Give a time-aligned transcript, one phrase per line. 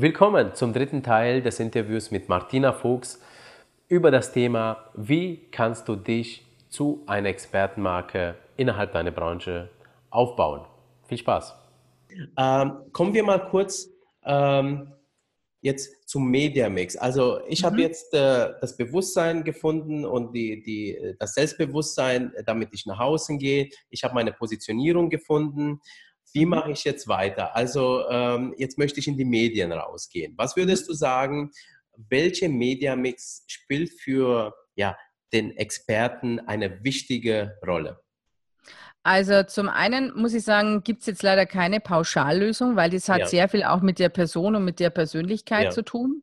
[0.00, 3.20] Willkommen zum dritten Teil des Interviews mit Martina Fuchs
[3.88, 9.70] über das Thema, wie kannst du dich zu einer Expertenmarke innerhalb deiner Branche
[10.10, 10.64] aufbauen.
[11.08, 11.52] Viel Spaß.
[12.36, 13.88] Ähm, kommen wir mal kurz
[14.24, 14.92] ähm,
[15.62, 16.96] jetzt zum Mediamix.
[16.96, 17.66] Also ich mhm.
[17.66, 23.36] habe jetzt äh, das Bewusstsein gefunden und die, die, das Selbstbewusstsein, damit ich nach außen
[23.36, 23.68] gehe.
[23.90, 25.80] Ich habe meine Positionierung gefunden.
[26.32, 26.50] Wie mhm.
[26.50, 27.54] mache ich jetzt weiter?
[27.56, 30.34] Also ähm, jetzt möchte ich in die Medien rausgehen.
[30.36, 31.50] Was würdest du sagen,
[31.96, 34.96] welche Mediamix spielt für ja,
[35.32, 38.00] den Experten eine wichtige Rolle?
[39.02, 43.20] Also zum einen muss ich sagen, gibt es jetzt leider keine Pauschallösung, weil das hat
[43.20, 43.26] ja.
[43.26, 45.70] sehr viel auch mit der Person und mit der Persönlichkeit ja.
[45.70, 46.22] zu tun.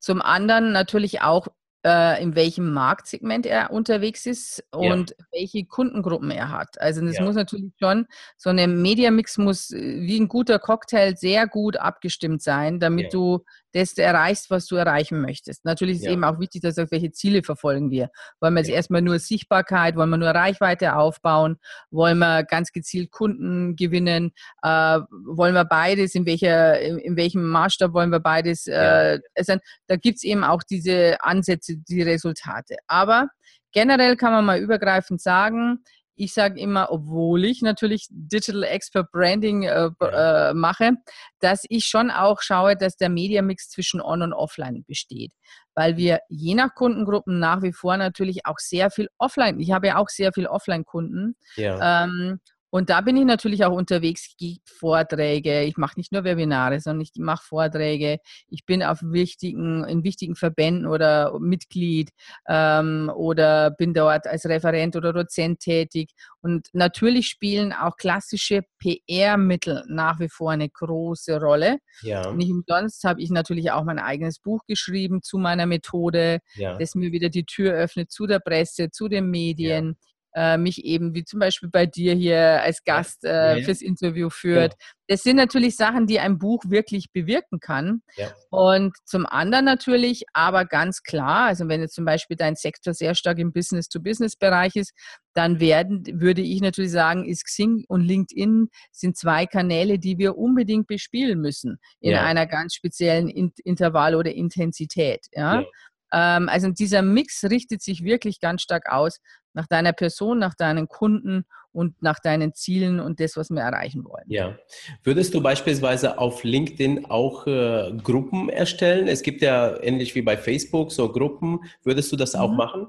[0.00, 1.48] Zum anderen natürlich auch
[1.84, 5.16] äh, in welchem Marktsegment er unterwegs ist und ja.
[5.32, 6.80] welche Kundengruppen er hat.
[6.80, 7.24] Also das ja.
[7.24, 12.42] muss natürlich schon, so ein Mediamix muss äh, wie ein guter Cocktail sehr gut abgestimmt
[12.42, 13.10] sein, damit ja.
[13.10, 13.44] du
[13.76, 15.64] das erreichst, was du erreichen möchtest.
[15.64, 16.12] Natürlich ist ja.
[16.12, 18.10] eben auch wichtig, dass du sagst, welche Ziele verfolgen wir.
[18.40, 18.76] Wollen wir jetzt ja.
[18.76, 21.58] erstmal nur Sichtbarkeit, wollen wir nur Reichweite aufbauen,
[21.90, 27.46] wollen wir ganz gezielt Kunden gewinnen, äh, wollen wir beides, in, welcher, in, in, welchem
[27.48, 28.66] Maßstab wollen wir beides.
[28.66, 32.76] Äh, also, da gibt es eben auch diese Ansätze, die Resultate.
[32.86, 33.28] Aber
[33.72, 35.84] generell kann man mal übergreifend sagen,
[36.16, 40.92] ich sage immer, obwohl ich natürlich Digital Expert Branding äh, äh, mache,
[41.40, 45.32] dass ich schon auch schaue, dass der Media Mix zwischen On- und Offline besteht.
[45.74, 49.88] Weil wir je nach Kundengruppen nach wie vor natürlich auch sehr viel Offline, ich habe
[49.88, 51.36] ja auch sehr viel Offline-Kunden.
[51.56, 52.04] Ja.
[52.04, 52.40] Ähm,
[52.76, 57.00] und da bin ich natürlich auch unterwegs, gebe Vorträge, ich mache nicht nur Webinare, sondern
[57.00, 58.18] ich mache Vorträge,
[58.48, 62.10] ich bin auf wichtigen, in wichtigen Verbänden oder Mitglied
[62.46, 66.10] ähm, oder bin dort als Referent oder Dozent tätig.
[66.42, 71.78] Und natürlich spielen auch klassische PR-Mittel nach wie vor eine große Rolle.
[72.02, 72.30] Ja.
[72.32, 76.76] Nicht umsonst habe ich natürlich auch mein eigenes Buch geschrieben zu meiner Methode, ja.
[76.76, 79.96] das mir wieder die Tür öffnet zu der Presse, zu den Medien.
[79.98, 83.64] Ja äh, mich eben, wie zum Beispiel bei dir hier als Gast äh, ja.
[83.64, 84.74] fürs Interview führt.
[84.74, 84.78] Ja.
[85.08, 88.02] Das sind natürlich Sachen, die ein Buch wirklich bewirken kann.
[88.16, 88.34] Ja.
[88.50, 93.14] Und zum anderen natürlich, aber ganz klar, also wenn jetzt zum Beispiel dein Sektor sehr
[93.14, 94.92] stark im Business-to-Business-Bereich ist,
[95.32, 100.36] dann werden, würde ich natürlich sagen, ist Xing und LinkedIn sind zwei Kanäle, die wir
[100.36, 105.26] unbedingt bespielen müssen in einer ganz speziellen Intervall oder Intensität.
[105.32, 105.64] Ja?
[106.12, 109.20] Ähm, also dieser Mix richtet sich wirklich ganz stark aus
[109.52, 114.04] nach deiner Person, nach deinen Kunden und nach deinen Zielen und das, was wir erreichen
[114.04, 114.24] wollen.
[114.28, 114.56] Ja.
[115.02, 119.08] Würdest du beispielsweise auf LinkedIn auch äh, Gruppen erstellen?
[119.08, 121.60] Es gibt ja ähnlich wie bei Facebook so Gruppen.
[121.82, 122.40] Würdest du das mhm.
[122.40, 122.86] auch machen?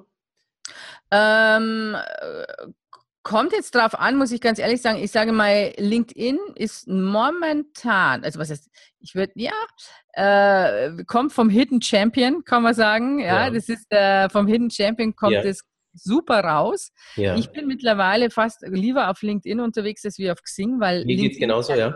[1.11, 2.67] Ähm, äh,
[3.27, 5.03] kommt jetzt drauf an, muss ich ganz ehrlich sagen.
[5.03, 8.69] Ich sage mal, LinkedIn ist momentan, also was heißt,
[9.01, 9.51] ich würde, ja,
[10.13, 13.19] äh, kommt vom Hidden Champion, kann man sagen.
[13.19, 13.49] Ja, ja.
[13.49, 15.43] das ist äh, vom Hidden Champion kommt ja.
[15.43, 15.61] es
[15.93, 16.93] super raus.
[17.17, 17.35] Ja.
[17.35, 21.03] Ich bin mittlerweile fast lieber auf LinkedIn unterwegs als wie auf Xing, weil.
[21.03, 21.93] Mir geht es genauso, ja.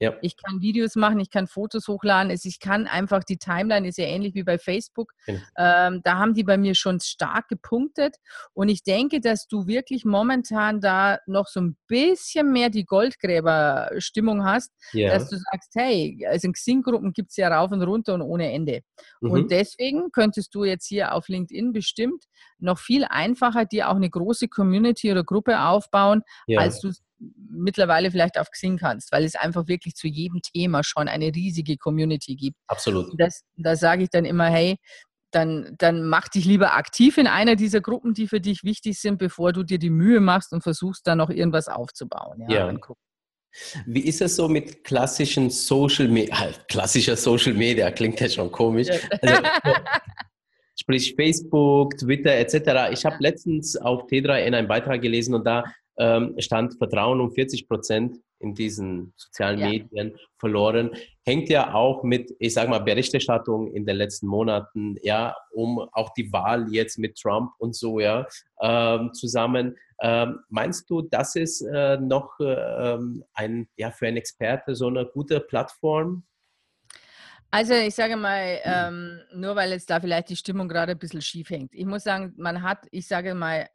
[0.00, 0.16] Ja.
[0.22, 2.30] Ich kann Videos machen, ich kann Fotos hochladen.
[2.32, 5.12] Ich kann einfach, die Timeline ist ja ähnlich wie bei Facebook.
[5.26, 5.40] Genau.
[5.58, 8.16] Ähm, da haben die bei mir schon stark gepunktet.
[8.54, 14.44] Und ich denke, dass du wirklich momentan da noch so ein bisschen mehr die Goldgräber-Stimmung
[14.44, 15.12] hast, ja.
[15.12, 18.50] dass du sagst, hey, also in Xing-Gruppen gibt es ja rauf und runter und ohne
[18.50, 18.80] Ende.
[19.20, 19.30] Mhm.
[19.30, 22.24] Und deswegen könntest du jetzt hier auf LinkedIn bestimmt
[22.58, 26.60] noch viel einfacher dir auch eine große Community oder Gruppe aufbauen, ja.
[26.60, 31.08] als du mittlerweile vielleicht auf Xing kannst, weil es einfach wirklich zu jedem Thema schon
[31.08, 32.56] eine riesige Community gibt.
[32.66, 33.12] Absolut.
[33.18, 34.76] Das, da sage ich dann immer, hey,
[35.30, 39.18] dann, dann mach dich lieber aktiv in einer dieser Gruppen, die für dich wichtig sind,
[39.18, 42.44] bevor du dir die Mühe machst und versuchst, da noch irgendwas aufzubauen.
[42.48, 42.70] Ja.
[42.70, 42.78] ja.
[43.86, 46.34] Wie ist es so mit klassischen Social Media?
[46.40, 48.88] Halt, klassischer Social Media klingt ja schon komisch.
[49.22, 49.42] Also,
[50.80, 52.92] sprich Facebook, Twitter etc.
[52.92, 55.64] Ich habe letztens auf T3N einen Beitrag gelesen und da
[56.00, 59.68] ähm, stand Vertrauen um 40 Prozent in diesen sozialen ja.
[59.68, 60.90] Medien verloren.
[61.26, 66.10] Hängt ja auch mit, ich sage mal, Berichterstattung in den letzten Monaten, ja, um auch
[66.14, 68.26] die Wahl jetzt mit Trump und so, ja,
[68.62, 69.76] ähm, zusammen.
[70.00, 72.96] Ähm, meinst du, das ist äh, noch äh,
[73.34, 76.24] ein, ja, für einen Experte so eine gute Plattform?
[77.50, 81.20] Also ich sage mal, ähm, nur weil jetzt da vielleicht die Stimmung gerade ein bisschen
[81.20, 81.74] schief hängt.
[81.74, 83.68] Ich muss sagen, man hat, ich sage mal,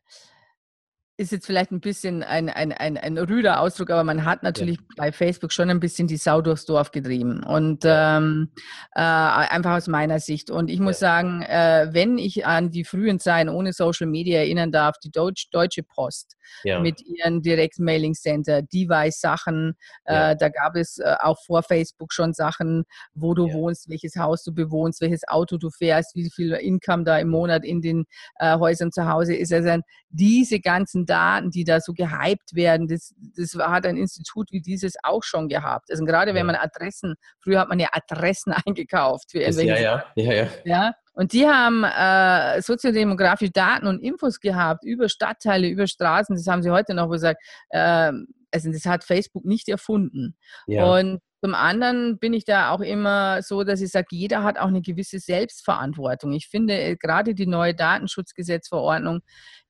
[1.17, 4.77] ist jetzt vielleicht ein bisschen ein, ein, ein, ein rüder Ausdruck, aber man hat natürlich
[4.77, 4.85] ja.
[4.97, 7.41] bei Facebook schon ein bisschen die Sau durchs Dorf getrieben.
[7.43, 8.49] Und ähm,
[8.95, 10.49] äh, einfach aus meiner Sicht.
[10.49, 11.07] Und ich muss ja.
[11.07, 15.49] sagen, äh, wenn ich an die frühen Zeiten ohne Social Media erinnern darf, die Deutsch,
[15.51, 16.79] Deutsche Post ja.
[16.79, 19.75] mit ihren Direct-Mailing-Center, Device-Sachen.
[20.07, 20.31] Ja.
[20.31, 24.43] Äh, da gab es äh, auch vor Facebook schon Sachen, wo du wohnst, welches Haus
[24.43, 28.05] du bewohnst, welches Auto du fährst, wie viel Income da im Monat in den
[28.39, 29.53] äh, Häusern zu Hause ist.
[29.53, 34.61] Also diese ganzen Daten, die da so gehypt werden, das, das hat ein Institut wie
[34.61, 35.91] dieses auch schon gehabt.
[35.91, 39.81] Also gerade wenn man Adressen, früher hat man ja Adressen eingekauft für irgendwelche.
[39.81, 40.47] Ja, ja, ja, ja.
[40.63, 40.93] ja?
[41.15, 46.35] Und die haben äh, soziodemografische Daten und Infos gehabt über Stadtteile, über Straßen.
[46.35, 47.41] Das haben sie heute noch gesagt.
[47.69, 48.11] Äh,
[48.51, 50.35] also das hat Facebook nicht erfunden.
[50.67, 50.85] Ja.
[50.85, 54.67] Und zum anderen bin ich da auch immer so, dass ich sage, jeder hat auch
[54.67, 56.33] eine gewisse Selbstverantwortung.
[56.33, 59.21] Ich finde äh, gerade die neue Datenschutzgesetzverordnung,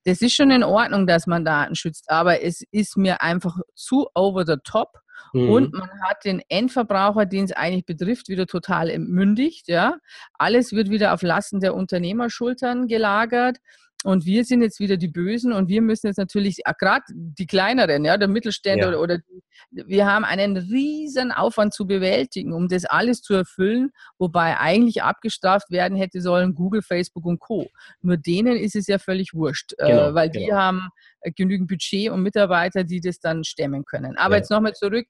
[0.05, 4.07] das ist schon in Ordnung, dass man Daten schützt, aber es ist mir einfach zu
[4.13, 4.93] over the top
[5.33, 5.49] Mhm.
[5.49, 9.67] Und man hat den Endverbraucher, den es eigentlich betrifft, wieder total entmündigt.
[9.67, 9.97] Ja?
[10.33, 13.57] Alles wird wieder auf Lasten der Unternehmerschultern gelagert.
[14.03, 18.05] Und wir sind jetzt wieder die Bösen und wir müssen jetzt natürlich, gerade die kleineren,
[18.05, 18.97] ja, der Mittelständler ja.
[18.99, 19.19] oder, oder
[19.71, 25.69] wir haben einen riesen Aufwand zu bewältigen, um das alles zu erfüllen, wobei eigentlich abgestraft
[25.69, 27.67] werden hätte sollen Google, Facebook und Co.
[28.01, 30.45] Nur denen ist es ja völlig wurscht, äh, genau, äh, weil genau.
[30.45, 30.89] die haben
[31.35, 34.17] genügend Budget und Mitarbeiter, die das dann stemmen können.
[34.17, 34.39] Aber ja.
[34.39, 35.07] jetzt nochmal zurück.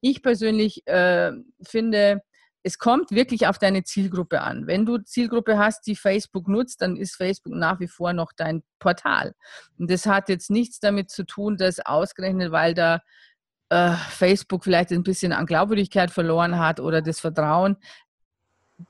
[0.00, 2.22] Ich persönlich äh, finde,
[2.62, 4.66] es kommt wirklich auf deine Zielgruppe an.
[4.66, 8.62] Wenn du Zielgruppe hast, die Facebook nutzt, dann ist Facebook nach wie vor noch dein
[8.78, 9.34] Portal.
[9.78, 13.00] Und das hat jetzt nichts damit zu tun, dass ausgerechnet, weil da
[13.70, 17.76] äh, Facebook vielleicht ein bisschen an Glaubwürdigkeit verloren hat oder das Vertrauen.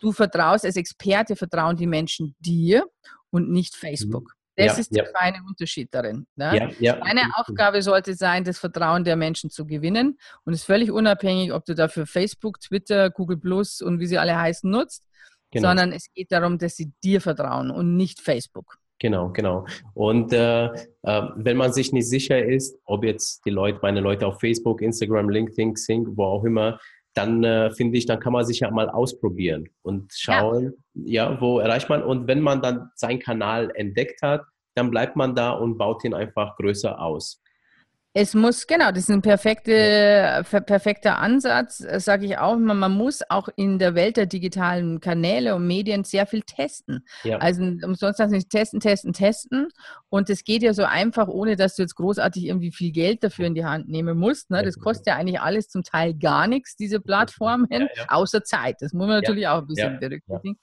[0.00, 2.86] Du vertraust als Experte, vertrauen die Menschen dir
[3.30, 3.86] und nicht mhm.
[3.86, 4.34] Facebook.
[4.56, 5.10] Das ja, ist der ja.
[5.16, 6.26] feine Unterschied darin.
[6.34, 6.74] Ne?
[6.80, 10.18] Ja, Deine Aufgabe sollte sein, das Vertrauen der Menschen zu gewinnen.
[10.44, 14.18] Und es ist völlig unabhängig, ob du dafür Facebook, Twitter, Google Plus und wie sie
[14.18, 15.04] alle heißen nutzt,
[15.52, 15.68] genau.
[15.68, 18.78] sondern es geht darum, dass sie dir vertrauen und nicht Facebook.
[19.00, 19.64] Genau, genau.
[19.94, 24.26] Und äh, äh, wenn man sich nicht sicher ist, ob jetzt die Leute, meine Leute
[24.26, 26.80] auf Facebook, Instagram, LinkedIn, Xing, wo auch immer,
[27.14, 31.30] dann äh, finde ich, dann kann man sich ja mal ausprobieren und schauen, ja.
[31.30, 32.02] ja, wo erreicht man.
[32.02, 34.42] Und wenn man dann seinen Kanal entdeckt hat,
[34.74, 37.42] dann bleibt man da und baut ihn einfach größer aus.
[38.20, 42.74] Es muss, genau, das ist ein perfekte, perfekter Ansatz, äh, sage ich auch immer.
[42.74, 47.06] Man muss auch in der Welt der digitalen Kanäle und Medien sehr viel testen.
[47.22, 47.38] Ja.
[47.38, 49.68] Also umsonst heißt nicht testen, testen, testen.
[50.08, 53.46] Und es geht ja so einfach, ohne dass du jetzt großartig irgendwie viel Geld dafür
[53.46, 54.50] in die Hand nehmen musst.
[54.50, 54.64] Ne?
[54.64, 57.88] Das kostet ja eigentlich alles zum Teil gar nichts, diese Plattformen, ja, ja.
[58.08, 58.78] außer Zeit.
[58.80, 60.58] Das muss man natürlich auch ein bisschen berücksichtigen.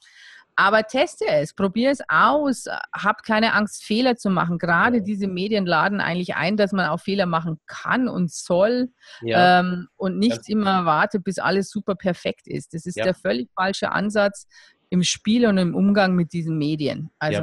[0.57, 4.57] Aber teste es, probiere es aus, hab keine Angst, Fehler zu machen.
[4.57, 8.89] Gerade diese Medien laden eigentlich ein, dass man auch Fehler machen kann und soll
[9.21, 9.59] ja.
[9.59, 10.55] ähm, und nicht ja.
[10.55, 12.73] immer wartet, bis alles super perfekt ist.
[12.73, 13.03] Das ist ja.
[13.03, 14.47] der völlig falsche Ansatz
[14.89, 17.09] im Spiel und im Umgang mit diesen Medien.
[17.19, 17.41] Also,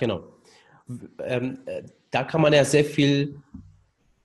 [0.00, 0.36] Genau.
[1.20, 3.40] Ähm, äh, da kann man ja sehr viel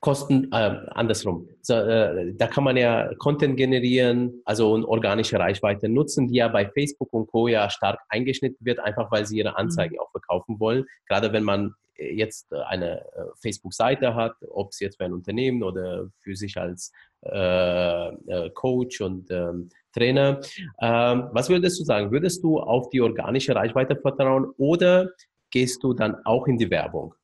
[0.06, 1.50] Kosten äh, andersrum.
[1.64, 6.48] So, äh, da kann man ja Content generieren, also und organische Reichweite nutzen, die ja
[6.48, 7.48] bei Facebook und Co.
[7.48, 10.02] ja stark eingeschnitten wird, einfach weil sie ihre Anzeigen mhm.
[10.02, 10.86] auch verkaufen wollen.
[11.08, 15.14] Gerade wenn man äh, jetzt äh, eine äh, Facebook-Seite hat, ob es jetzt für ein
[15.14, 16.92] Unternehmen oder für sich als
[17.22, 18.12] äh,
[18.54, 20.40] Coach und ähm, Trainer.
[20.80, 22.12] Ähm, was würdest du sagen?
[22.12, 25.10] Würdest du auf die organische Reichweite vertrauen oder
[25.50, 27.16] gehst du dann auch in die Werbung?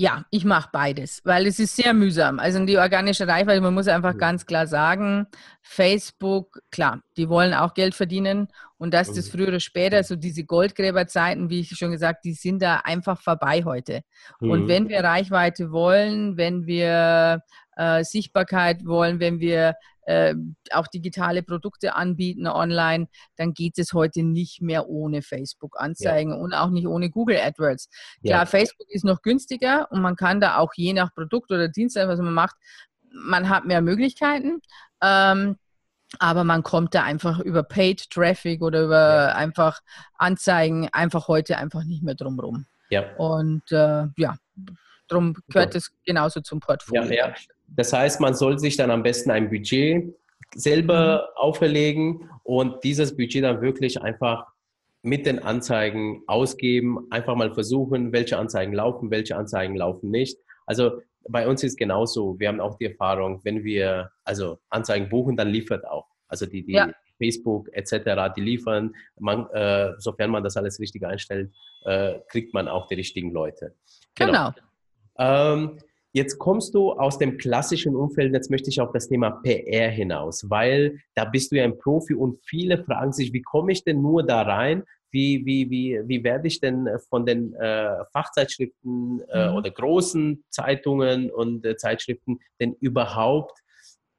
[0.00, 2.38] Ja, ich mache beides, weil es ist sehr mühsam.
[2.38, 5.26] Also die organische Reichweite, man muss einfach ganz klar sagen,
[5.60, 8.46] Facebook, klar, die wollen auch Geld verdienen
[8.76, 12.62] und dass das früher oder später, so diese Goldgräberzeiten, wie ich schon gesagt, die sind
[12.62, 14.02] da einfach vorbei heute.
[14.38, 14.68] Und mhm.
[14.68, 17.42] wenn wir Reichweite wollen, wenn wir
[17.76, 19.74] äh, Sichtbarkeit wollen, wenn wir
[20.08, 20.34] äh,
[20.72, 26.38] auch digitale Produkte anbieten online, dann geht es heute nicht mehr ohne Facebook-Anzeigen ja.
[26.38, 27.90] und auch nicht ohne Google AdWords.
[28.24, 28.46] Klar, ja.
[28.46, 32.20] Facebook ist noch günstiger und man kann da auch je nach Produkt oder Dienstleistung, was
[32.20, 32.56] man macht,
[33.12, 34.62] man hat mehr Möglichkeiten.
[35.02, 35.56] Ähm,
[36.18, 39.34] aber man kommt da einfach über Paid Traffic oder über ja.
[39.34, 39.80] einfach
[40.14, 42.64] Anzeigen einfach heute einfach nicht mehr drum rum.
[42.88, 43.14] Ja.
[43.16, 44.38] Und äh, ja,
[45.06, 47.02] darum gehört es genauso zum Portfolio.
[47.12, 47.34] Ja, ja.
[47.68, 50.14] Das heißt, man soll sich dann am besten ein Budget
[50.54, 51.42] selber mhm.
[51.42, 54.46] auferlegen und dieses Budget dann wirklich einfach
[55.02, 60.38] mit den Anzeigen ausgeben, einfach mal versuchen, welche Anzeigen laufen, welche Anzeigen laufen nicht.
[60.66, 62.38] Also bei uns ist genauso.
[62.38, 66.06] Wir haben auch die Erfahrung, wenn wir also Anzeigen buchen, dann liefert auch.
[66.26, 66.90] Also die, die ja.
[67.18, 68.94] Facebook etc., die liefern.
[69.18, 71.52] Man, äh, sofern man das alles richtig einstellt,
[71.84, 73.74] äh, kriegt man auch die richtigen Leute.
[74.14, 74.52] Genau.
[74.52, 74.54] genau.
[75.18, 75.78] Ähm,
[76.12, 80.48] Jetzt kommst du aus dem klassischen Umfeld, jetzt möchte ich auf das Thema PR hinaus,
[80.48, 84.00] weil da bist du ja ein Profi und viele fragen sich, wie komme ich denn
[84.00, 84.84] nur da rein?
[85.10, 89.56] wie, wie, wie, wie werde ich denn von den äh, Fachzeitschriften äh, mhm.
[89.56, 93.58] oder großen Zeitungen und äh, Zeitschriften denn überhaupt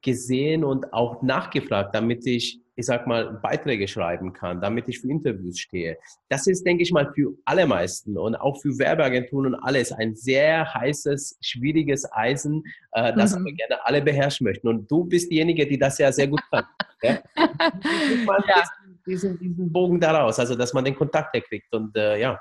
[0.02, 5.08] gesehen und auch nachgefragt, damit ich, ich sag mal, Beiträge schreiben kann, damit ich für
[5.08, 5.98] Interviews stehe.
[6.28, 10.14] Das ist, denke ich mal, für alle meisten und auch für Werbeagenturen und alles ein
[10.14, 13.42] sehr heißes, schwieriges Eisen, äh, das mhm.
[13.42, 14.68] aber gerne alle beherrschen möchten.
[14.68, 16.64] Und du bist diejenige, die das ja sehr gut kann.
[17.02, 17.18] ja?
[17.36, 18.64] ja.
[19.06, 22.38] Diesen, diesen Bogen daraus, also dass man den Kontakt erkriegt und äh, ja.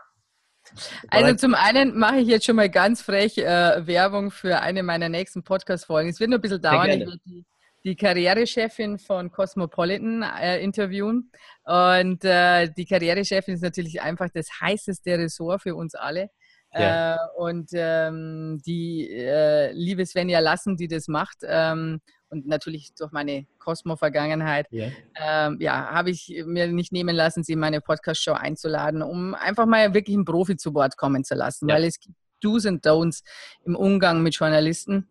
[1.09, 5.09] Also zum einen mache ich jetzt schon mal ganz frech äh, Werbung für eine meiner
[5.09, 6.09] nächsten Podcast-Folgen.
[6.09, 6.89] Es wird nur ein bisschen dauern.
[6.89, 7.45] Ich werde die,
[7.83, 11.31] die Karrierechefin von Cosmopolitan äh, interviewen.
[11.63, 16.29] Und äh, die Karrierechefin ist natürlich einfach das heißeste Ressort für uns alle.
[16.73, 17.15] Ja.
[17.15, 23.11] Äh, und ähm, die äh, liebe Svenja Lassen, die das macht, ähm, und natürlich durch
[23.11, 28.33] meine Cosmo-Vergangenheit, ja, ähm, ja habe ich mir nicht nehmen lassen, sie in meine Podcast-Show
[28.33, 31.75] einzuladen, um einfach mal wirklich einen Profi zu Wort kommen zu lassen, ja.
[31.75, 33.23] weil es gibt Do's und Don'ts
[33.65, 35.07] im Umgang mit Journalisten.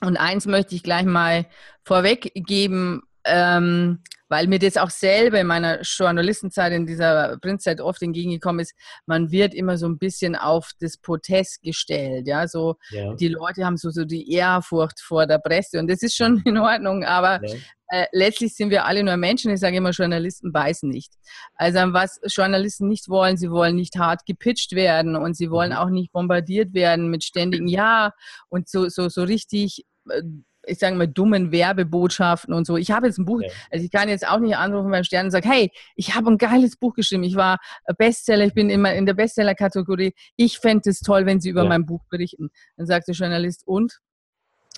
[0.00, 1.46] Und eins möchte ich gleich mal
[1.84, 4.00] vorweggeben, ähm,
[4.34, 8.74] weil mir das auch selber in meiner Journalistenzeit, in dieser Printzeit oft entgegengekommen ist,
[9.06, 12.26] man wird immer so ein bisschen auf das Protest gestellt.
[12.26, 13.14] Ja, so ja.
[13.14, 16.58] die Leute haben so, so die Ehrfurcht vor der Presse und das ist schon in
[16.58, 17.54] Ordnung, aber ja.
[17.90, 19.52] äh, letztlich sind wir alle nur Menschen.
[19.52, 21.12] Ich sage immer, Journalisten beißen nicht.
[21.54, 25.76] Also was Journalisten nicht wollen, sie wollen nicht hart gepitcht werden und sie wollen mhm.
[25.76, 28.10] auch nicht bombardiert werden mit ständigen Ja
[28.48, 30.22] und so, so, so richtig äh,
[30.66, 32.76] ich sage mal, dummen Werbebotschaften und so.
[32.76, 33.48] Ich habe jetzt ein Buch, ja.
[33.70, 36.38] also ich kann jetzt auch nicht anrufen beim Stern und sagen, hey, ich habe ein
[36.38, 37.58] geiles Buch geschrieben, ich war
[37.98, 41.68] Bestseller, ich bin immer in der Bestseller-Kategorie, ich fände es toll, wenn Sie über ja.
[41.68, 42.50] mein Buch berichten.
[42.76, 44.00] Dann sagt der Journalist, und?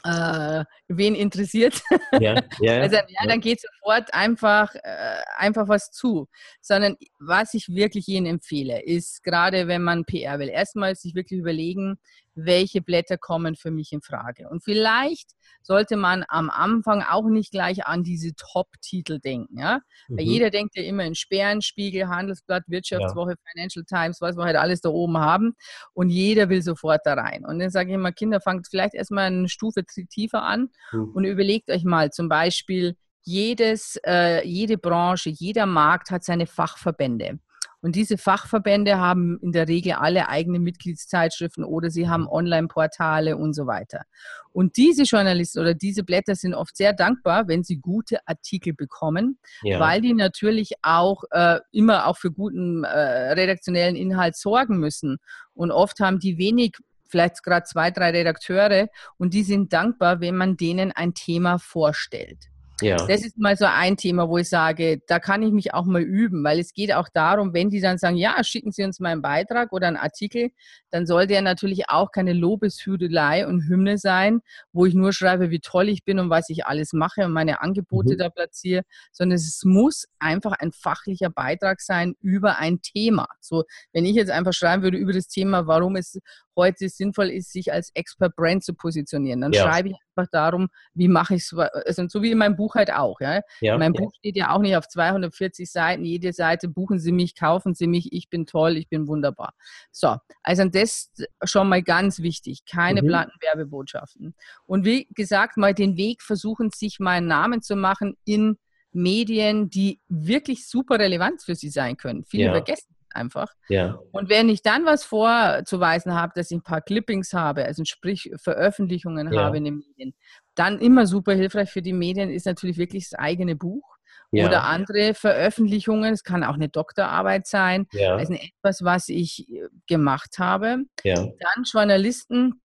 [0.05, 1.83] Äh, wen interessiert?
[2.21, 6.29] Ja, ja, also, ja, dann geht sofort einfach, äh, einfach was zu.
[6.61, 11.41] Sondern was ich wirklich Ihnen empfehle, ist gerade wenn man PR will, erstmal sich wirklich
[11.41, 11.99] überlegen,
[12.37, 14.49] welche Blätter kommen für mich in Frage.
[14.49, 15.31] Und vielleicht
[15.63, 19.59] sollte man am Anfang auch nicht gleich an diese Top-Titel denken.
[19.59, 19.81] Ja?
[20.09, 20.19] Mhm.
[20.19, 23.37] Weil jeder denkt ja immer in Sperren, Spiegel, Handelsblatt, Wirtschaftswoche, ja.
[23.53, 25.55] Financial Times, was wir halt alles da oben haben.
[25.95, 27.45] Und jeder will sofort da rein.
[27.45, 31.11] Und dann sage ich immer, Kinder, fangt vielleicht erstmal eine Stufe tiefer an mhm.
[31.15, 37.41] und überlegt euch mal zum Beispiel, jedes, äh, jede Branche, jeder Markt hat seine Fachverbände.
[37.87, 43.55] Und diese Fachverbände haben in der Regel alle eigene Mitgliedszeitschriften oder sie haben Online-Portale und
[43.55, 44.03] so weiter.
[44.51, 49.39] Und diese Journalisten oder diese Blätter sind oft sehr dankbar, wenn sie gute Artikel bekommen,
[49.63, 49.79] ja.
[49.79, 52.89] weil die natürlich auch äh, immer auch für guten äh,
[53.35, 55.19] redaktionellen Inhalt sorgen müssen.
[55.55, 56.73] Und oft haben die wenig
[57.09, 62.49] vielleicht gerade zwei, drei Redakteure und die sind dankbar, wenn man denen ein Thema vorstellt.
[62.83, 62.97] Ja.
[63.07, 66.03] Das ist mal so ein Thema, wo ich sage, da kann ich mich auch mal
[66.03, 69.13] üben, weil es geht auch darum, wenn die dann sagen, ja, schicken Sie uns mal
[69.13, 70.51] einen Beitrag oder einen Artikel,
[70.91, 74.41] dann soll der natürlich auch keine Lobeshüdelei und Hymne sein,
[74.73, 77.63] wo ich nur schreibe, wie toll ich bin und was ich alles mache und meine
[77.63, 78.19] Angebote mhm.
[78.19, 83.27] da platziere, sondern es muss einfach ein fachlicher Beitrag sein über ein Thema.
[83.41, 86.19] So, wenn ich jetzt einfach schreiben würde über das Thema, warum es
[86.57, 89.41] heute sinnvoll ist, sich als Expert Brand zu positionieren.
[89.41, 89.63] Dann ja.
[89.63, 92.93] schreibe ich einfach darum, wie mache ich es, also so wie in meinem Buch halt
[92.93, 93.21] auch.
[93.21, 93.41] Ja?
[93.61, 94.01] ja mein ja.
[94.01, 97.87] Buch steht ja auch nicht auf 240 Seiten, jede Seite, buchen Sie mich, kaufen Sie
[97.87, 99.55] mich, ich bin toll, ich bin wunderbar.
[99.91, 101.13] So, also das
[101.45, 103.09] schon mal ganz wichtig, keine mhm.
[103.09, 104.35] platten Werbebotschaften.
[104.67, 108.59] Und wie gesagt, mal den Weg versuchen, sich mal einen Namen zu machen in
[108.93, 112.25] Medien, die wirklich super relevant für Sie sein können.
[112.25, 112.53] Viele ja.
[112.53, 113.49] vergessen einfach.
[113.69, 113.99] Ja.
[114.13, 118.31] Und wenn ich dann was vorzuweisen habe, dass ich ein paar Clippings habe, also sprich
[118.37, 119.45] Veröffentlichungen ja.
[119.45, 120.15] habe in den Medien,
[120.55, 123.97] dann immer super hilfreich für die Medien ist natürlich wirklich das eigene Buch.
[124.33, 124.47] Ja.
[124.47, 128.17] Oder andere Veröffentlichungen, es kann auch eine Doktorarbeit sein, ja.
[128.17, 130.79] also etwas, was ich äh, gemacht habe.
[131.05, 131.15] Ja.
[131.15, 132.61] Dann Journalisten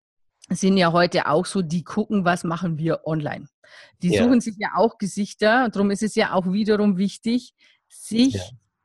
[0.50, 3.48] sind ja heute auch so, die gucken, was machen wir online.
[4.02, 7.54] Die suchen sich ja auch Gesichter, darum ist es ja auch wiederum wichtig,
[7.88, 8.40] sich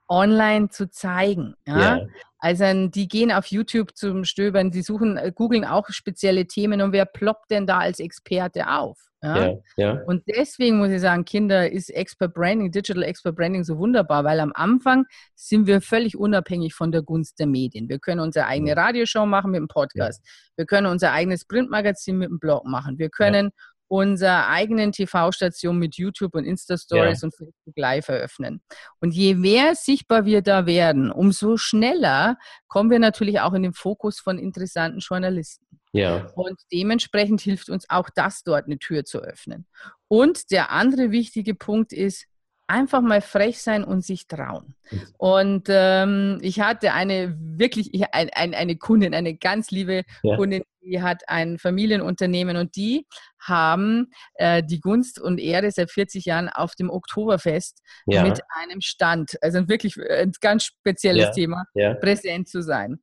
[0.09, 1.55] online zu zeigen.
[1.67, 1.97] Ja?
[1.97, 2.07] ja?
[2.39, 6.93] Also die gehen auf YouTube zum Stöbern, die suchen, äh, googeln auch spezielle Themen und
[6.93, 8.99] wer ploppt denn da als Experte auf?
[9.23, 9.47] Ja?
[9.47, 9.55] ja?
[9.77, 14.25] Ja, Und deswegen muss ich sagen, Kinder ist Expert Branding, Digital Expert Branding so wunderbar,
[14.25, 17.89] weil am Anfang sind wir völlig unabhängig von der Gunst der Medien.
[17.89, 20.23] Wir können unsere eigene Radioshow machen mit dem Podcast.
[20.57, 22.99] Wir können unser eigenes Printmagazin mit dem Blog machen.
[22.99, 23.53] Wir können
[23.95, 27.27] unserer eigenen TV-Station mit YouTube und Insta-Stories ja.
[27.27, 28.61] und Facebook Live eröffnen.
[29.01, 32.37] Und je mehr sichtbar wir da werden, umso schneller
[32.67, 35.65] kommen wir natürlich auch in den Fokus von interessanten Journalisten.
[35.93, 36.27] Ja.
[36.35, 39.67] Und dementsprechend hilft uns auch das dort eine Tür zu öffnen.
[40.09, 42.27] Und der andere wichtige Punkt ist,
[42.67, 44.75] einfach mal frech sein und sich trauen.
[45.19, 50.37] Und ähm, ich hatte eine wirklich, ich, ein, ein, eine Kundin, eine ganz liebe ja.
[50.37, 53.07] Kundin, die hat ein Familienunternehmen und die
[53.41, 58.23] haben äh, die Gunst und Ehre seit 40 Jahren auf dem Oktoberfest ja.
[58.23, 61.31] mit einem Stand, also wirklich äh, ein ganz spezielles ja.
[61.33, 61.65] Thema,
[62.01, 63.01] präsent zu sein.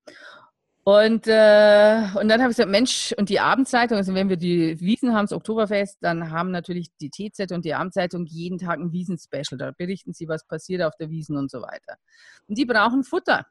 [0.91, 4.77] Und, äh, und dann habe ich gesagt, Mensch, und die Abendzeitung, also wenn wir die
[4.81, 8.91] Wiesen haben, das Oktoberfest, dann haben natürlich die TZ und die Abendzeitung jeden Tag ein
[8.91, 9.57] Wiesen-Special.
[9.57, 11.95] Da berichten sie, was passiert auf der Wiesen und so weiter.
[12.47, 13.45] Und die brauchen Futter.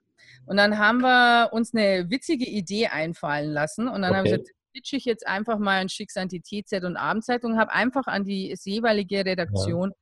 [0.44, 3.88] Und dann haben wir uns eine witzige Idee einfallen lassen.
[3.88, 4.18] Und dann okay.
[4.18, 6.96] habe ich gesagt, pitche ich jetzt einfach mal und schicke es an die TZ und
[6.96, 9.96] Abendzeitung, habe einfach an die jeweilige Redaktion ja.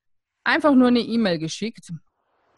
[0.44, 1.92] einfach nur eine E-Mail geschickt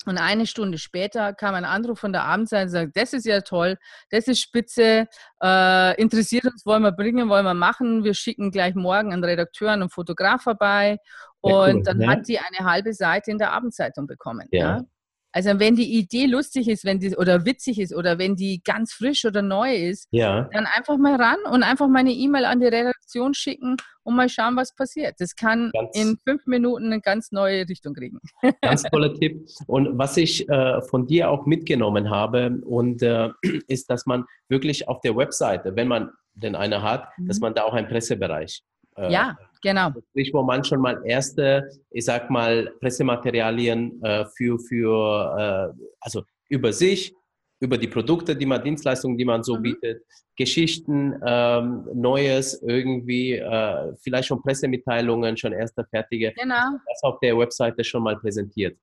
[0.06, 3.40] und eine Stunde später kam ein Anruf von der Abendzeit und sagt, das ist ja
[3.40, 3.76] toll,
[4.10, 5.06] das ist spitze,
[5.42, 8.04] äh, interessiert uns, wollen wir bringen, wollen wir machen.
[8.04, 10.98] Wir schicken gleich morgen einen Redakteur und einen Fotograf vorbei.
[11.40, 12.08] Und ja, cool, dann ja.
[12.10, 14.46] hat sie eine halbe Seite in der Abendzeitung bekommen.
[14.50, 14.78] Ja.
[14.78, 14.84] ja.
[15.32, 18.92] Also wenn die Idee lustig ist, wenn die oder witzig ist oder wenn die ganz
[18.92, 20.48] frisch oder neu ist, ja.
[20.52, 24.28] dann einfach mal ran und einfach mal eine E-Mail an die Redaktion schicken und mal
[24.28, 25.14] schauen, was passiert.
[25.18, 28.18] Das kann ganz, in fünf Minuten eine ganz neue Richtung kriegen.
[28.62, 29.46] Ganz toller Tipp.
[29.66, 33.30] Und was ich äh, von dir auch mitgenommen habe, und äh,
[33.68, 37.28] ist, dass man wirklich auf der Webseite, wenn man denn eine hat, mhm.
[37.28, 38.62] dass man da auch einen Pressebereich
[38.96, 39.90] äh, ja, genau.
[40.10, 46.22] Sprich, wo man schon mal erste, ich sag mal, Pressematerialien äh, für, für äh, also
[46.48, 47.14] über sich,
[47.60, 49.62] über die Produkte, die man, Dienstleistungen, die man so mhm.
[49.62, 50.02] bietet,
[50.36, 56.32] Geschichten, ähm, Neues, irgendwie, äh, vielleicht schon Pressemitteilungen, schon erste fertige.
[56.32, 56.78] Genau.
[56.86, 58.78] Das auf der Webseite schon mal präsentiert.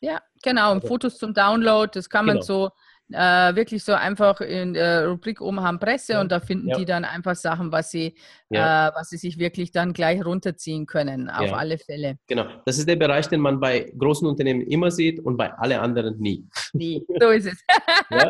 [0.00, 0.70] Ja, genau.
[0.70, 2.46] Und also Fotos zum Download, das kann man genau.
[2.46, 2.70] so
[3.12, 6.20] äh, wirklich so einfach in der Rubrik oben haben Presse ja.
[6.20, 6.76] und da finden ja.
[6.76, 8.14] die dann einfach Sachen, was sie,
[8.48, 8.88] ja.
[8.88, 12.18] äh, was sie sich wirklich dann gleich runterziehen können, auf alle Fälle.
[12.26, 15.80] Genau, das ist der Bereich, den man bei großen Unternehmen immer sieht und bei alle
[15.80, 16.46] anderen nie.
[16.72, 17.64] Nie, so ist es.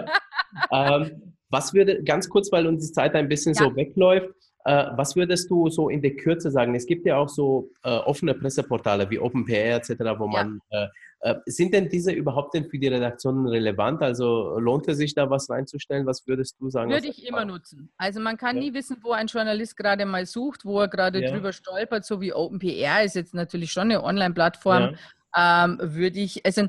[0.73, 4.31] ähm, was würde, ganz kurz, weil uns die Zeit ein bisschen so wegläuft,
[4.65, 6.75] was würdest du so in der Kürze sagen?
[6.75, 10.87] Es gibt ja auch so äh, offene Presseportale wie OpenPR etc., wo man äh,
[11.23, 14.03] äh, sind denn diese überhaupt denn für die Redaktionen relevant?
[14.03, 16.07] Also lohnt es sich da was reinzustellen?
[16.07, 16.91] Was würdest du sagen?
[16.91, 17.91] Würde ich immer nutzen.
[17.99, 18.63] Also man kann ja.
[18.63, 21.31] nie wissen, wo ein Journalist gerade mal sucht, wo er gerade ja.
[21.31, 24.95] drüber stolpert, so wie OpenPR ist jetzt natürlich schon eine Online-Plattform.
[25.37, 25.65] Ja.
[25.65, 26.69] Ähm, würde ich, also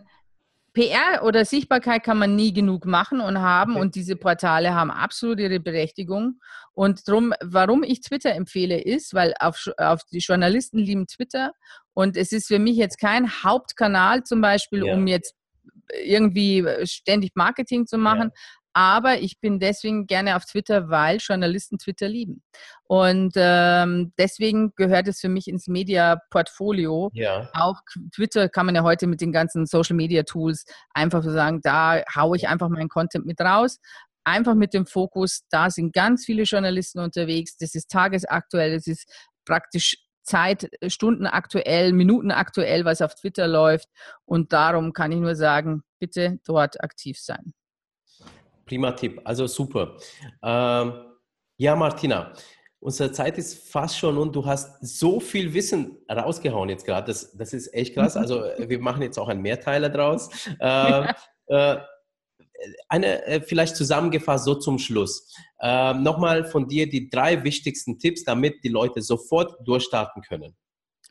[0.74, 3.82] PR oder Sichtbarkeit kann man nie genug machen und haben okay.
[3.82, 6.40] und diese Portale haben absolut ihre Berechtigung.
[6.74, 11.52] Und darum, warum ich Twitter empfehle, ist, weil auf, auf die Journalisten lieben Twitter
[11.94, 14.94] und es ist für mich jetzt kein Hauptkanal zum Beispiel, ja.
[14.94, 15.36] um jetzt
[16.04, 18.42] irgendwie ständig Marketing zu machen, ja.
[18.74, 22.42] Aber ich bin deswegen gerne auf Twitter, weil Journalisten Twitter lieben.
[22.88, 27.10] Und ähm, deswegen gehört es für mich ins Media-Portfolio.
[27.14, 27.50] Ja.
[27.54, 27.82] Auch
[28.16, 32.48] Twitter kann man ja heute mit den ganzen Social-Media-Tools einfach so sagen, da haue ich
[32.48, 33.80] einfach meinen Content mit raus.
[34.24, 37.58] Einfach mit dem Fokus, da sind ganz viele Journalisten unterwegs.
[37.58, 39.10] Das ist tagesaktuell, das ist
[39.46, 43.88] praktisch Zeit, Stunden aktuell, Minuten aktuell, was auf Twitter läuft.
[44.26, 47.54] Und darum kann ich nur sagen, bitte dort aktiv sein.
[48.66, 49.98] Prima Tipp, also super.
[50.44, 50.94] Ähm,
[51.58, 52.34] ja, Martina,
[52.80, 57.08] unsere Zeit ist fast schon und du hast so viel Wissen rausgehauen jetzt gerade.
[57.08, 58.16] Das, das ist echt krass.
[58.22, 60.30] Also wir machen jetzt auch einen Mehrteiler draus.
[60.60, 61.14] Äh,
[61.48, 61.78] äh,
[62.90, 65.34] eine äh, vielleicht zusammengefasst so zum Schluss.
[65.60, 70.56] Äh, Nochmal von dir die drei wichtigsten Tipps, damit die Leute sofort durchstarten können.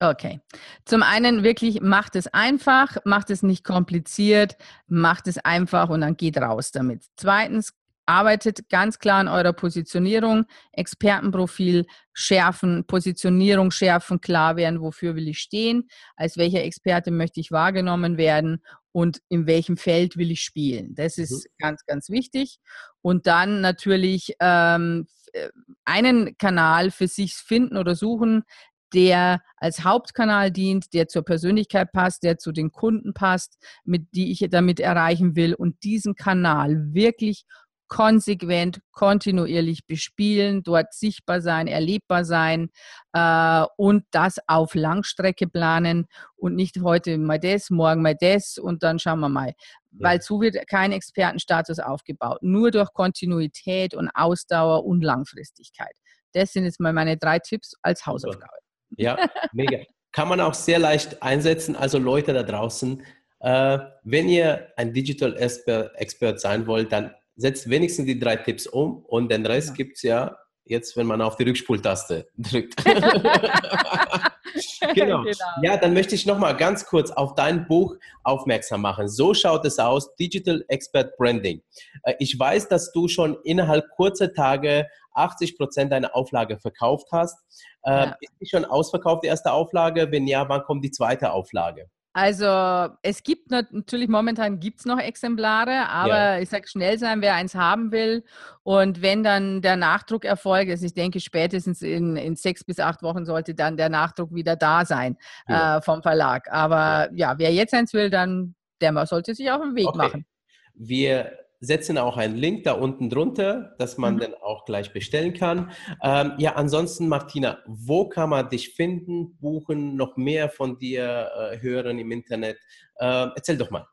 [0.03, 0.41] Okay.
[0.87, 6.17] Zum einen wirklich macht es einfach, macht es nicht kompliziert, macht es einfach und dann
[6.17, 7.05] geht raus damit.
[7.17, 7.75] Zweitens,
[8.11, 15.39] arbeitet ganz klar an eurer Positionierung, Expertenprofil schärfen, Positionierung schärfen, klar werden, wofür will ich
[15.39, 20.95] stehen, als welcher Experte möchte ich wahrgenommen werden und in welchem Feld will ich spielen.
[20.95, 21.51] Das ist mhm.
[21.59, 22.59] ganz, ganz wichtig.
[23.03, 25.49] Und dann natürlich ähm, äh,
[25.85, 28.45] einen Kanal für sich finden oder suchen,
[28.93, 34.33] der als Hauptkanal dient, der zur Persönlichkeit passt, der zu den Kunden passt, mit die
[34.33, 37.45] ich damit erreichen will und diesen Kanal wirklich
[37.91, 42.71] konsequent, kontinuierlich bespielen, dort sichtbar sein, erlebbar sein
[43.13, 48.85] äh, und das auf Langstrecke planen und nicht heute mal das, morgen mal das und
[48.85, 49.53] dann schauen wir mal.
[49.91, 52.39] Weil so wird kein Expertenstatus aufgebaut.
[52.43, 55.95] Nur durch Kontinuität und Ausdauer und Langfristigkeit.
[56.33, 58.55] Das sind jetzt mal meine drei Tipps als Hausaufgabe.
[58.97, 59.19] Ja,
[59.53, 59.79] mega.
[60.13, 61.75] Kann man auch sehr leicht einsetzen.
[61.75, 63.03] Also Leute da draußen,
[63.41, 69.05] äh, wenn ihr ein Digital Expert sein wollt, dann setzt wenigstens die drei Tipps um
[69.07, 69.75] und den Rest ja.
[69.75, 72.85] gibt es ja jetzt, wenn man auf die Rückspultaste drückt.
[74.95, 75.23] genau.
[75.23, 75.47] genau.
[75.63, 79.09] Ja, dann möchte ich noch mal ganz kurz auf dein Buch aufmerksam machen.
[79.09, 81.63] So schaut es aus, Digital Expert Branding.
[82.03, 87.39] Äh, ich weiß, dass du schon innerhalb kurzer Tage 80 Prozent deiner Auflage verkauft hast.
[87.83, 88.17] Äh, ja.
[88.21, 90.13] Ist die schon ausverkauft, die erste Auflage?
[90.13, 91.89] Wenn ja, wann kommt die zweite Auflage?
[92.13, 96.39] Also es gibt natürlich momentan gibt es noch Exemplare, aber ja.
[96.41, 98.25] ich sage schnell sein, wer eins haben will.
[98.65, 103.03] Und wenn dann der Nachdruck erfolgt, also ich denke spätestens in, in sechs bis acht
[103.03, 105.17] Wochen sollte dann der Nachdruck wieder da sein
[105.49, 105.77] ja.
[105.77, 106.51] äh, vom Verlag.
[106.51, 107.33] Aber ja.
[107.33, 107.39] ja.
[107.39, 109.99] wer jetzt eins will, dann der sollte sich auf den Weg okay.
[109.99, 110.27] machen.
[110.75, 114.21] Wir setzen auch einen Link da unten drunter, dass man mhm.
[114.21, 115.71] dann auch gleich bestellen kann.
[116.03, 121.61] Ähm, ja, ansonsten, Martina, wo kann man dich finden, buchen, noch mehr von dir äh,
[121.61, 122.59] hören im Internet?
[122.97, 123.87] Äh, erzähl doch mal.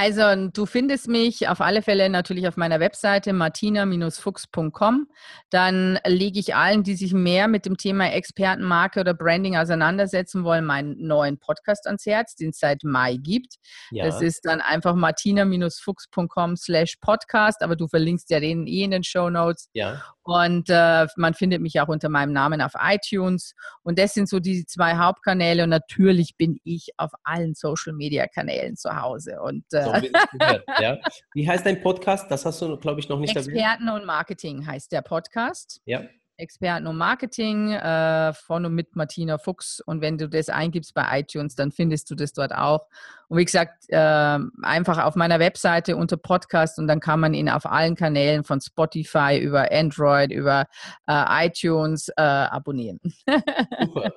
[0.00, 5.08] Also du findest mich auf alle Fälle natürlich auf meiner Webseite martina-fuchs.com.
[5.50, 10.64] Dann lege ich allen, die sich mehr mit dem Thema Expertenmarke oder Branding auseinandersetzen wollen,
[10.64, 13.56] meinen neuen Podcast ans Herz, den es seit Mai gibt.
[13.90, 14.04] Ja.
[14.04, 19.02] Das ist dann einfach martina-fuchs.com slash podcast, aber du verlinkst ja den eh in den
[19.02, 19.68] Show Notes.
[19.72, 20.00] Ja.
[20.28, 23.54] Und äh, man findet mich auch unter meinem Namen auf iTunes.
[23.82, 25.62] Und das sind so die zwei Hauptkanäle.
[25.64, 29.40] Und natürlich bin ich auf allen Social-Media-Kanälen zu Hause.
[29.40, 29.92] Und, äh, so,
[30.38, 30.98] gehört, ja.
[31.32, 32.30] wie heißt dein Podcast?
[32.30, 34.02] Das hast du, glaube ich, noch nicht Experten erwähnt.
[34.02, 35.80] und Marketing heißt der Podcast.
[35.86, 36.02] Ja.
[36.38, 39.80] Experten und Marketing äh, von und mit Martina Fuchs.
[39.80, 42.86] Und wenn du das eingibst bei iTunes, dann findest du das dort auch.
[43.28, 47.48] Und wie gesagt, äh, einfach auf meiner Webseite unter Podcast und dann kann man ihn
[47.48, 50.66] auf allen Kanälen von Spotify über Android, über
[51.06, 53.00] äh, iTunes äh, abonnieren.
[53.84, 54.12] Super.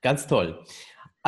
[0.00, 0.64] Ganz toll.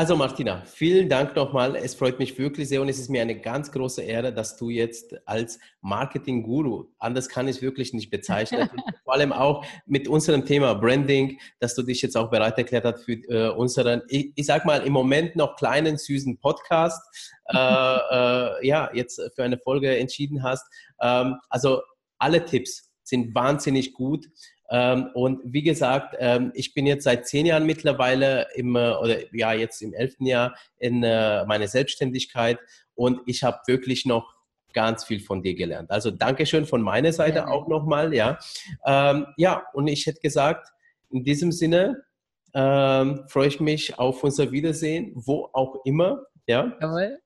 [0.01, 1.77] Also Martina, vielen Dank nochmal.
[1.77, 4.71] Es freut mich wirklich sehr und es ist mir eine ganz große Ehre, dass du
[4.71, 8.71] jetzt als Marketing-Guru, anders kann ich es wirklich nicht bezeichnen,
[9.05, 13.05] vor allem auch mit unserem Thema Branding, dass du dich jetzt auch bereit erklärt hast
[13.05, 17.03] für äh, unseren, ich, ich, sag mal, im Moment noch kleinen, süßen Podcast,
[17.51, 20.65] äh, äh, ja, jetzt für eine Folge entschieden hast.
[21.03, 21.83] Ähm, also
[22.19, 24.25] alle Tipps sind wahnsinnig gut.
[24.70, 29.16] Ähm, und wie gesagt, ähm, ich bin jetzt seit zehn Jahren mittlerweile im, äh, oder
[29.35, 32.59] ja, jetzt im elften Jahr in äh, meiner Selbstständigkeit
[32.94, 34.35] und ich habe wirklich noch
[34.72, 35.90] ganz viel von dir gelernt.
[35.90, 37.48] Also Dankeschön von meiner Seite ja.
[37.48, 38.38] auch nochmal, ja.
[38.87, 40.68] Ähm, ja, und ich hätte gesagt,
[41.11, 42.04] in diesem Sinne
[42.52, 46.76] freue ich mich auf unser Wiedersehen, wo auch immer, ja.
[46.80, 47.20] Jawohl.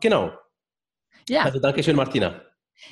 [0.00, 0.32] Genau.
[1.26, 1.44] Ja.
[1.44, 2.42] Also Dankeschön, Martina.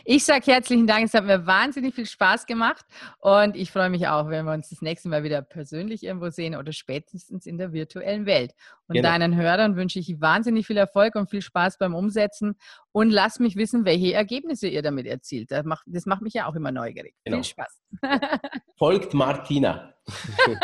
[0.04, 1.04] Ich sage herzlichen Dank.
[1.04, 2.84] Es hat mir wahnsinnig viel Spaß gemacht
[3.20, 6.54] und ich freue mich auch, wenn wir uns das nächste Mal wieder persönlich irgendwo sehen
[6.54, 8.54] oder spätestens in der virtuellen Welt.
[8.86, 9.08] Und genau.
[9.08, 12.56] deinen Hörern wünsche ich wahnsinnig viel Erfolg und viel Spaß beim Umsetzen
[12.92, 15.50] und lass mich wissen, welche Ergebnisse ihr damit erzielt.
[15.50, 17.14] Das macht, das macht mich ja auch immer neugierig.
[17.24, 17.38] Genau.
[17.38, 17.80] Viel Spaß.
[18.76, 19.94] Folgt Martina.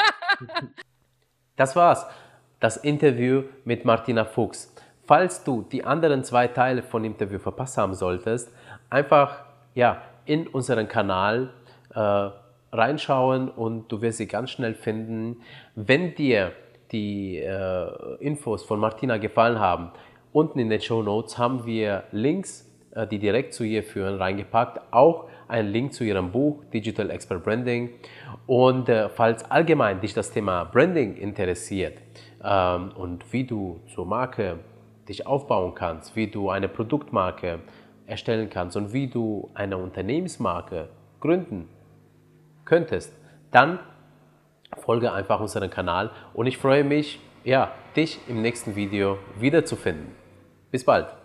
[1.56, 2.06] das war's.
[2.60, 4.73] Das Interview mit Martina Fuchs.
[5.07, 8.51] Falls du die anderen zwei Teile von Interview verpasst haben solltest,
[8.90, 11.51] einfach ja, in unseren Kanal
[11.95, 12.31] äh,
[12.73, 15.37] reinschauen und du wirst sie ganz schnell finden.
[15.75, 16.53] Wenn dir
[16.93, 19.90] die äh, Infos von Martina gefallen haben,
[20.33, 24.81] unten in den Show Notes haben wir Links, äh, die direkt zu ihr führen, reingepackt.
[24.93, 27.90] Auch einen Link zu ihrem Buch Digital Expert Branding.
[28.47, 31.99] Und äh, falls allgemein dich das Thema Branding interessiert
[32.43, 34.59] ähm, und wie du zur Marke
[35.09, 37.61] dich aufbauen kannst, wie du eine Produktmarke
[38.07, 40.88] erstellen kannst und wie du eine Unternehmensmarke
[41.21, 41.69] gründen
[42.64, 43.12] könntest,
[43.51, 43.79] dann
[44.79, 50.14] folge einfach unserem Kanal und ich freue mich, ja, dich im nächsten Video wiederzufinden.
[50.71, 51.23] Bis bald.